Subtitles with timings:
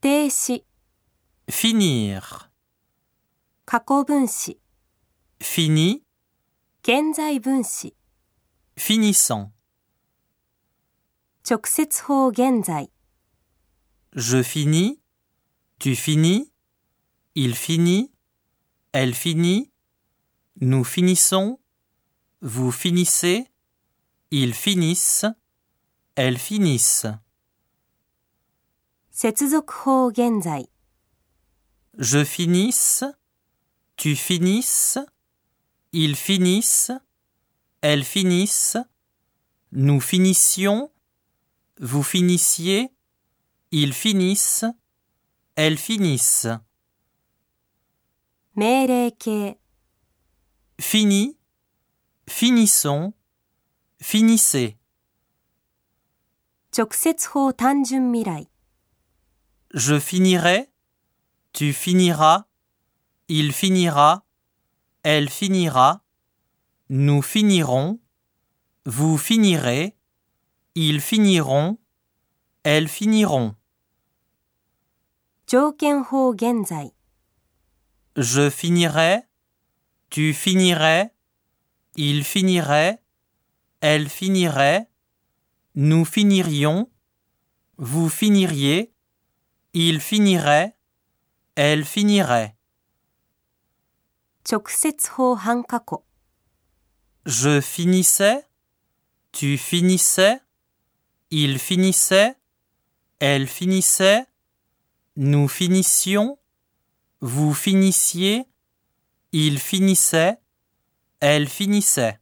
[0.00, 0.64] 定词、
[1.48, 2.50] finir,
[3.64, 4.58] 过去分词、
[5.38, 6.02] fini,
[6.82, 7.94] 现在分词、
[8.76, 9.52] finissant.
[11.42, 12.90] 直接法现在、
[14.12, 15.00] Je finis,
[15.78, 16.52] tu finis,
[17.34, 18.12] il finit,
[18.92, 19.70] elle finit,
[20.60, 21.60] nous finissons,
[22.42, 23.46] vous finissez,
[24.30, 25.26] ils finissent,
[26.16, 27.06] elles finissent.
[29.14, 30.68] 接続法现在、
[31.98, 33.04] Je finisse,
[33.96, 34.98] tu finisses,
[35.92, 36.92] ils finissent,
[37.82, 38.78] elles finissent,
[39.72, 40.90] nous finissions,
[41.80, 42.92] vous finissiez,
[43.70, 44.64] ils finissent,
[45.56, 46.60] elles finissent.
[48.54, 49.56] 命令形、
[50.80, 51.36] Fini,
[52.26, 53.12] finissons,
[54.00, 54.76] finissez.
[56.72, 58.48] 直接法単纯未来、
[59.75, 60.71] Je finirai,
[61.51, 62.45] tu finiras,
[63.27, 64.25] il finira,
[65.03, 66.01] elle finira,
[66.87, 67.99] nous finirons,
[68.85, 69.97] vous finirez,
[70.75, 71.77] ils finiront,
[72.63, 73.53] elles finiront.
[78.15, 79.23] Je finirai,
[80.09, 81.13] tu finirais,
[81.97, 83.03] il finirait,
[83.81, 84.89] elle finirait,
[85.75, 86.89] nous finirions,
[87.75, 88.94] vous finiriez,
[89.77, 90.73] il finirait,
[91.55, 92.55] elle finirait.
[97.25, 98.47] Je finissais,
[99.33, 100.39] tu finissais,
[101.29, 102.37] il finissait,
[103.19, 104.25] elle finissait,
[105.17, 106.39] nous finissions,
[107.19, 108.47] vous finissiez,
[109.33, 110.37] il finissait,
[111.19, 112.17] elle finissait.